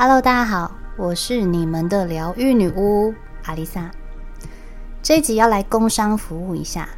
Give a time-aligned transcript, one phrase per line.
[0.00, 3.12] Hello，大家好，我是你们的疗愈女巫
[3.46, 3.90] 阿丽萨。
[5.02, 6.88] 这一集要来工商服务一下，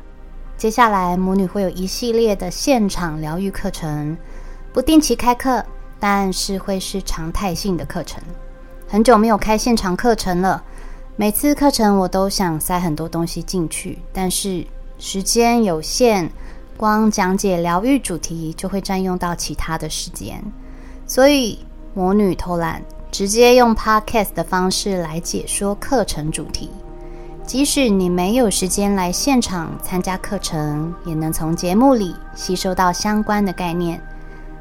[0.58, 4.14] 接下来母女会有一系列的现场疗愈课程，
[4.75, 5.64] 不定期开课，
[5.98, 8.22] 但是会是常态性的课程。
[8.86, 10.62] 很久没有开现场课程了，
[11.17, 14.67] 每次课程我都想塞很多东西进去，但是
[14.98, 16.30] 时间有限，
[16.76, 20.44] 光讲解疗愈主题就会占用到其他的时间，
[21.07, 21.64] 所以。
[21.93, 26.71] 魔女偷懒，直接用 podcast 的方式来解说课程主题。
[27.44, 34.00] 即使你没有时间来现场参加课程，也能从节目里吸收到相关的概念。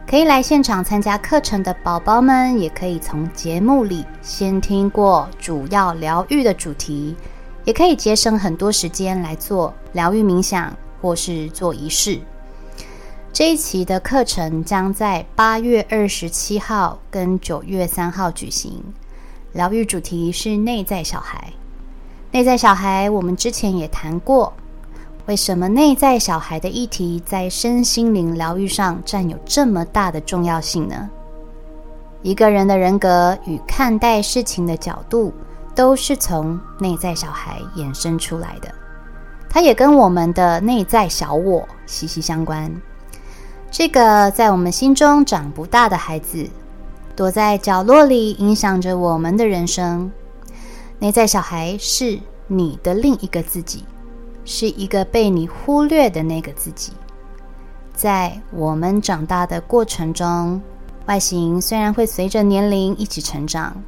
[0.07, 7.15] 可以来现场参加课程的宝宝们，也可以从节目里先听过主要疗愈的主题，
[7.63, 12.19] 也可以节省很多时间来做疗愈冥想或是做仪式。
[13.31, 18.83] 这一期的课程将在八月二十七号跟九月三号举行。
[19.53, 21.53] 疗愈主题是内在小孩。
[22.31, 24.51] 内在小孩，我们之前也谈过。
[25.27, 31.09] 为什么内在小孩的议题在身心灵疗愈上占有这么大的重要性呢？
[32.23, 35.31] 一个人的人格与看待事情的角度，
[35.75, 38.73] 都是从内在小孩衍生出来的。
[39.49, 42.69] 它也跟我们的内在小我息息相关。
[43.71, 46.49] 这个在我们心中长不大的孩子，
[47.15, 50.11] 躲在角落里，影响着我们的人生。
[50.97, 53.85] 内在小孩是你的另一个自己，
[54.43, 56.91] 是一个被你忽略的那个自己。
[57.93, 60.59] 在我们长大的过程中，
[61.05, 63.81] 外形虽然会随着年龄一起成长，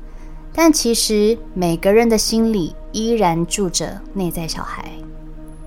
[0.54, 4.86] 但其实每个人的心里依然住着内在小孩。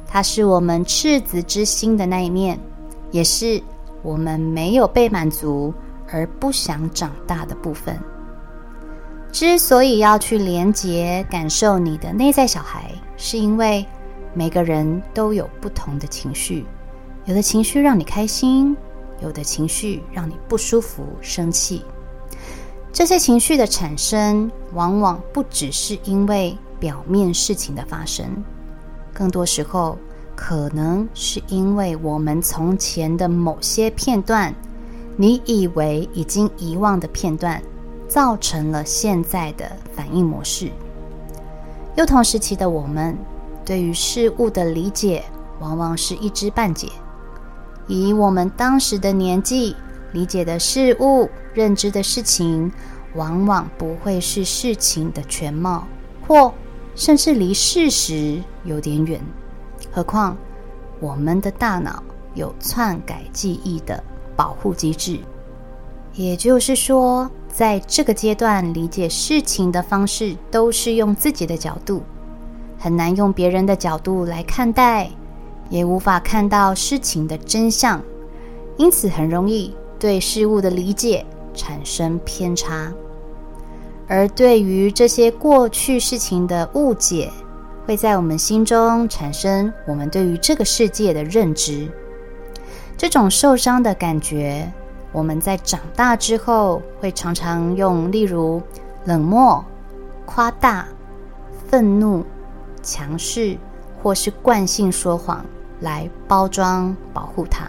[0.06, 2.58] 他是我们赤子之心的那一面，
[3.10, 3.60] 也是。
[4.04, 5.72] 我们没有被满足
[6.12, 7.98] 而不想长大的部分，
[9.32, 13.84] 之所以要去连接感受你的内在小孩，是因为
[14.34, 16.66] 每个人都有不同的情绪，
[17.24, 18.76] 有的情绪让你开心，
[19.22, 21.82] 有的情绪让你不舒服、生气。
[22.92, 28.26] 这些情绪的产生，往往不只是因为表面事情的发生，
[29.14, 29.98] 更多时候。
[30.36, 34.54] 可能是因为我们从前的某些片段，
[35.16, 37.62] 你以为已经遗忘的片段，
[38.08, 40.70] 造成了现在的反应模式。
[41.96, 43.16] 幼童时期的我们，
[43.64, 45.24] 对于事物的理解
[45.60, 46.88] 往往是一知半解，
[47.86, 49.76] 以我们当时的年纪
[50.12, 52.72] 理解的事物、认知的事情，
[53.14, 55.86] 往往不会是事情的全貌，
[56.26, 56.52] 或
[56.96, 59.20] 甚至离事实有点远。
[59.94, 60.36] 何况，
[60.98, 62.02] 我们的大脑
[62.34, 64.02] 有篡改记忆的
[64.34, 65.20] 保护机制，
[66.14, 72.02] 也就是说，在这个阶段理解事情的方式都是用自己的角度，
[72.76, 75.08] 很难用别人的角度来看待，
[75.70, 78.02] 也无法看到事情的真相，
[78.76, 81.24] 因此很容易对事物的理解
[81.54, 82.92] 产生偏差，
[84.08, 87.30] 而对于这些过去事情的误解。
[87.86, 91.88] 会在我们心中产生我们对于这个世界的认知，
[92.96, 94.72] 这种受伤的感觉，
[95.12, 98.62] 我们在长大之后会常常用例如
[99.04, 99.62] 冷漠、
[100.24, 100.86] 夸大、
[101.68, 102.24] 愤怒、
[102.82, 103.56] 强势
[104.02, 105.44] 或是惯性说谎
[105.80, 107.68] 来包装保护它。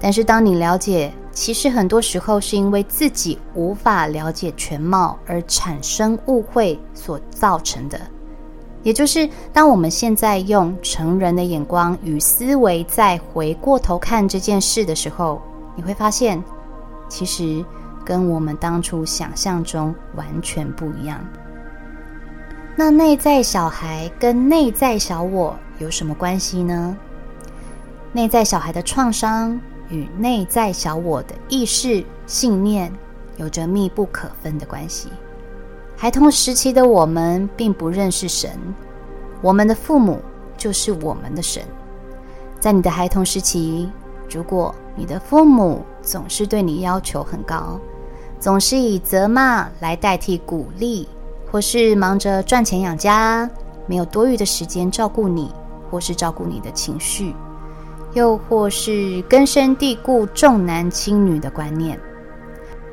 [0.00, 8.00] 但是当你了解，其实很多时候是因为自己无法了解全貌而产生误会所造成的。
[8.88, 15.42] 也就是，当我们现在用成人的眼光与思维再回过头看这件事的时候，
[15.76, 16.42] 你会发现，
[17.06, 17.62] 其实
[18.02, 21.22] 跟我们当初想象中完全不一样。
[22.74, 26.96] 那内在小孩跟内在小我有什么关系呢？
[28.12, 32.90] 内在小孩的创伤与内在小我的意识信念
[33.36, 35.10] 有着密不可分的关系。
[36.00, 38.52] 孩童时期的我们并不认识神，
[39.42, 40.20] 我们的父母
[40.56, 41.60] 就是我们的神。
[42.60, 43.90] 在你的孩童时期，
[44.30, 47.80] 如果你的父母总是对你要求很高，
[48.38, 51.08] 总是以责骂来代替鼓励，
[51.50, 53.50] 或是忙着赚钱养家，
[53.88, 55.52] 没有多余的时间照顾你，
[55.90, 57.34] 或是照顾你的情绪，
[58.12, 61.98] 又或是根深蒂固重男轻女的观念。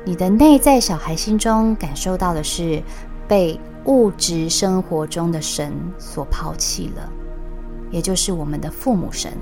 [0.06, 2.80] 你的内在小孩心中感受到的是
[3.26, 7.10] 被物质生活中的神所抛弃了，
[7.90, 9.32] 也就是我们的父母神，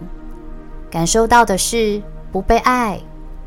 [0.91, 2.03] 感受到的是
[2.33, 2.99] 不被爱、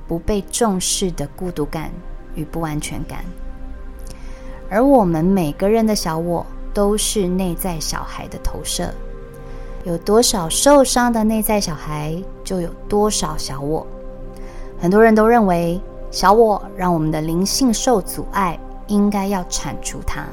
[0.07, 1.89] 不被重视的孤独感
[2.35, 3.25] 与不安全感。
[4.69, 8.93] 而我们每个人的小我都是内在小孩的投射。
[9.85, 13.87] 有多少受伤的内在小孩，就有多少小我。
[14.79, 20.23] 很多人都认为小我让我们的灵性受阻碍，应该要铲除它，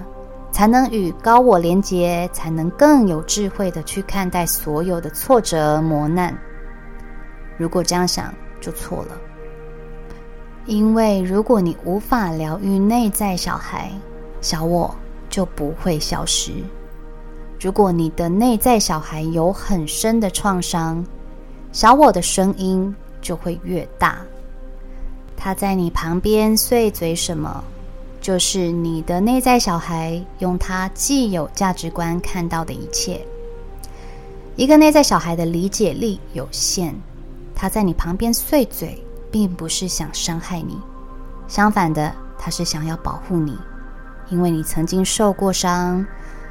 [0.52, 6.36] 才能与高我连结，才能更有智慧的去看待所有的挫折磨难。
[7.56, 9.16] 如果这样想，就错了。
[10.66, 13.90] 因为如果你无法疗愈内在小孩，
[14.40, 14.94] 小我
[15.28, 16.52] 就不会消失。
[17.60, 21.04] 如果你的内在小孩有很深的创伤，
[21.72, 24.18] 小我的声音就会越大。
[25.44, 27.62] 他在你旁边碎嘴什么，
[28.18, 33.20] 就是你的内在小孩用他既有价值观看到的一切。
[34.56, 36.94] 一个内在小孩的理解力有限，
[37.54, 38.98] 他在你旁边碎嘴。
[39.30, 40.78] 并不是想伤害你，
[41.48, 43.58] 相反的，他是想要保护你，
[44.30, 46.06] 因为你曾经受过伤，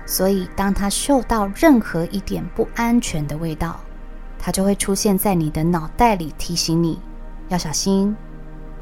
[0.06, 3.80] 所以当他嗅到任何一点不安全的味道，
[4.38, 7.00] 他就会出现在你的脑袋里，提醒你
[7.48, 8.14] 要小心，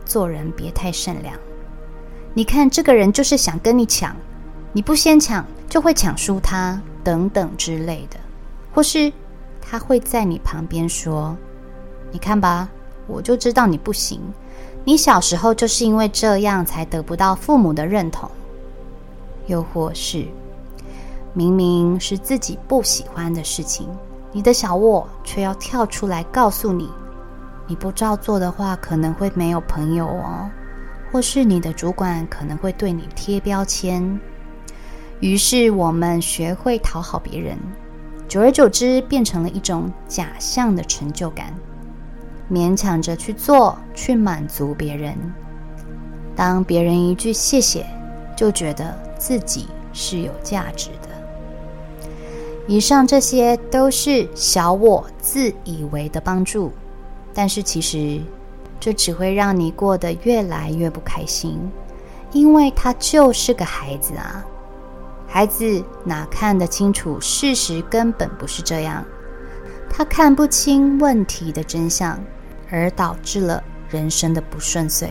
[0.06, 1.36] 做人别太善良。
[2.34, 4.16] 你看，这个人就是想跟你抢，
[4.74, 8.18] 你不先抢，就会抢输他，等等之类的，
[8.74, 9.12] 或是
[9.62, 11.36] 他会在你旁边说
[12.12, 12.70] ：“你看吧。”
[13.08, 14.22] 我就知道你不行，
[14.86, 18.30] 你小时候就是因为这样才得不到父母的认同，
[19.48, 20.26] 又或是
[21.34, 23.86] 明明是自己不喜欢的事情，
[24.32, 26.90] 你的小我却要跳出来告诉你，
[27.72, 30.50] 你不照做的话可能会没有朋友哦，
[31.10, 34.20] 或是你的主管可能会对你贴标签。
[35.22, 37.58] 于是我们学会讨好别人，
[38.28, 41.54] 久而久之变成了一种假象的成就感。
[42.52, 45.16] 勉强着去做，去满足别人。
[46.36, 47.86] 当别人一句谢谢，
[48.36, 51.08] 就觉得自己是有价值的。
[52.68, 56.70] 以上这些都是小我自以为的帮助，
[57.34, 58.22] 但是其实
[58.80, 61.60] 这只会让你过得越来越不开心，
[62.32, 64.46] 因为他就是个孩子啊。
[65.28, 67.82] 孩子哪看得清楚事实？
[67.84, 69.06] 根本不是这样，
[69.90, 72.20] 他看不清问题的真相。
[72.74, 75.10] 而导致了人生的不顺遂，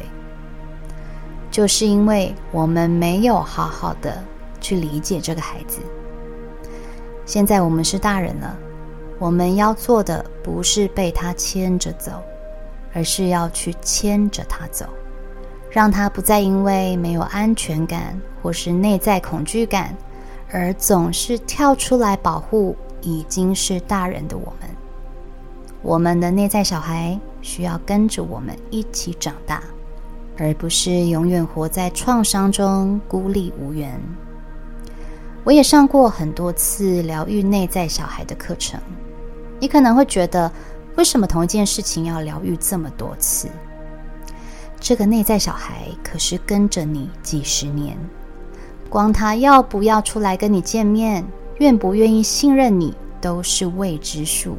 [1.51, 4.25] 就是因为我们没有好好的
[4.63, 5.79] 去理解这个孩子。
[7.27, 8.57] 现在我们是大人了，
[9.21, 12.11] 我们要做的不是被他牵着走，
[12.95, 14.87] 而是要去牵着他走，
[15.71, 19.95] 让他不再因为没有安全感或是内在恐惧感，
[20.51, 24.71] 而总是跳出来保护已经是大人的我们。
[25.83, 29.63] 我们的内在小孩需要跟着我们一起长大，
[30.39, 34.01] 而不是永远活在创伤中孤立无援。
[35.45, 38.81] 我也上过很多次疗愈内在小孩的课程，
[39.61, 40.51] 你可能会觉得，
[40.97, 43.49] 为什么同一件事情要疗愈这么多次？
[44.81, 47.97] 这个内在小孩可是跟着你几十年，
[48.89, 51.23] 光他要不要出来跟你见面，
[51.59, 54.57] 愿不愿意信任你，都是未知数。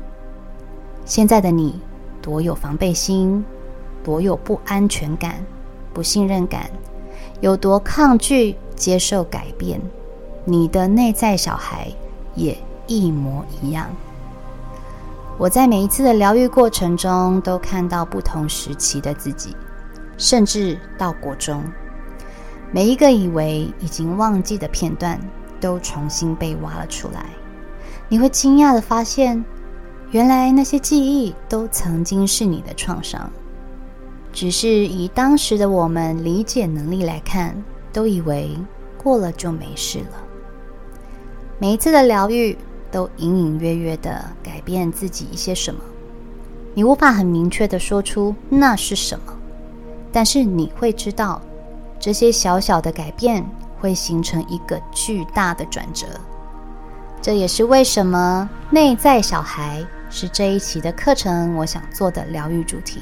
[1.04, 1.82] 现在的你
[2.22, 3.44] 多有防备心，
[4.04, 5.44] 多有不安全感、
[5.92, 6.70] 不信任感，
[7.40, 9.82] 有多抗拒接受改变，
[10.46, 11.88] 你的内在小孩
[12.36, 13.90] 也一模一样。
[15.42, 19.56] 我在每一次的疗愈过程中，都看到不同时期的自己，
[20.16, 21.64] 甚至到国中，
[22.72, 25.20] 每一个以为已经忘记的片段，
[25.60, 27.26] 都重新被挖了出来。
[28.08, 29.44] 你会惊讶地发现。
[30.12, 33.32] 原来那些记忆都曾经是你的创伤，
[34.32, 37.56] 只是以当时的我们理解能力来看，
[37.92, 38.56] 都以为
[38.96, 40.24] 过了就没事了。
[41.58, 42.56] 每一次的疗愈
[42.92, 45.80] 都隐隐约约的改变自己一些什么，
[46.74, 49.34] 你无法很明确的说出那是什么，
[50.12, 51.42] 但是你会知道，
[52.00, 53.44] 这些小小的改变
[53.80, 56.06] 会形成一个巨大的转折。
[57.22, 59.86] 这也是为什么内在小孩。
[60.14, 63.02] 是这一期的课程，我想做的疗愈主题。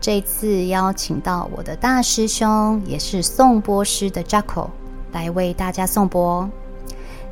[0.00, 4.68] 这次邀请到我的大师兄，也是颂钵师的 Jaco
[5.12, 6.50] 来为大家颂钵。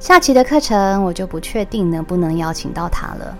[0.01, 3.37] 下期的课程我就不确定能不能邀请到他了，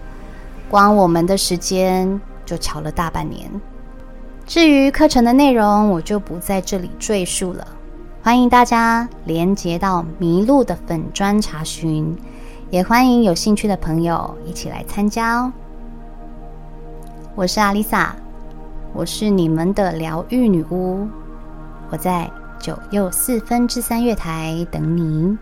[0.69, 3.49] 光我们的时间就乔了大半年。
[4.45, 7.67] 至于课程的内容，我就不在这里赘述了。
[8.23, 12.17] 欢迎大家连接到麋鹿的粉专查询。
[12.71, 15.51] 也欢迎有兴趣的朋友一起来参加哦。
[17.35, 18.15] 我是阿丽萨，
[18.93, 21.09] 我是你们的疗愈女巫，
[21.89, 25.39] 我在九又四分之三月台等你。